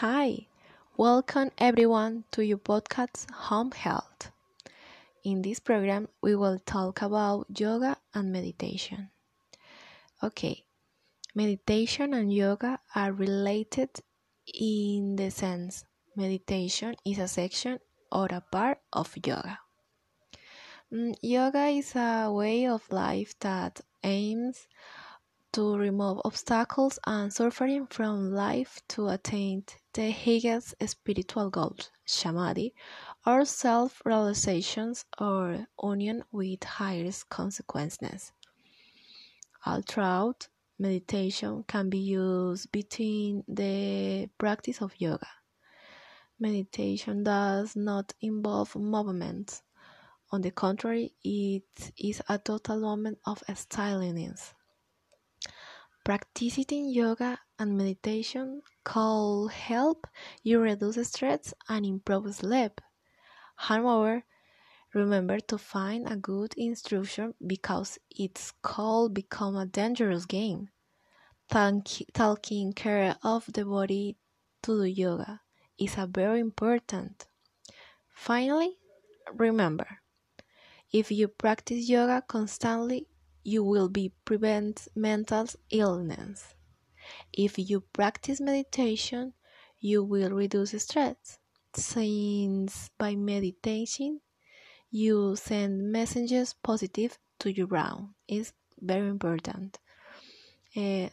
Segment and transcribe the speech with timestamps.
[0.00, 0.46] Hi,
[0.98, 4.30] welcome everyone to your podcast Home Health.
[5.24, 9.08] In this program, we will talk about yoga and meditation.
[10.22, 10.66] Okay,
[11.34, 13.88] meditation and yoga are related
[14.52, 17.80] in the sense meditation is a section
[18.12, 19.60] or a part of yoga.
[20.92, 24.68] Mm, yoga is a way of life that aims
[25.56, 29.64] to remove obstacles and suffering from life to attain
[29.96, 32.74] the highest spiritual goals, samadhi,
[33.26, 38.30] or self realizations or union with higher consequences.
[39.64, 40.48] All throughout,
[40.78, 45.28] meditation can be used between the practice of yoga.
[46.38, 49.62] Meditation does not involve movement.
[50.30, 54.52] On the contrary, it is a total moment of stillness.
[56.04, 60.06] Practicing yoga and meditation can help
[60.42, 62.80] you reduce stress and improve sleep.
[63.56, 64.24] However,
[64.92, 70.68] remember to find a good instruction because it could become a dangerous game.
[71.48, 74.16] Taking care of the body
[74.62, 75.40] to do yoga
[75.78, 77.26] is a very important.
[78.08, 78.76] Finally,
[79.32, 80.00] remember,
[80.92, 83.06] if you practice yoga constantly,
[83.44, 86.55] you will be prevent mental illness.
[87.32, 89.34] If you practice meditation,
[89.78, 91.38] you will reduce stress.
[91.74, 94.20] Since by meditating,
[94.90, 99.78] you send messages positive to your brain is very important.
[100.74, 101.08] Uh,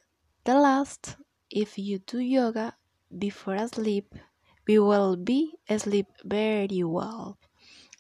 [0.46, 1.18] the last,
[1.50, 2.76] if you do yoga
[3.18, 4.16] before sleep,
[4.68, 7.38] we will be asleep very well.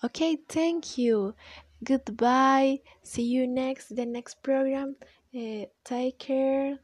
[0.03, 1.35] Okay, thank you
[1.83, 4.95] goodbye see you next the next program
[5.35, 6.80] uh, take care